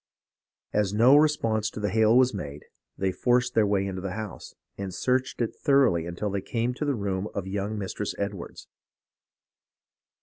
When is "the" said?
1.79-1.91, 4.01-4.13, 6.85-6.95